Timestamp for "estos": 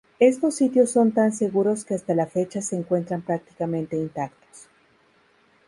0.17-0.55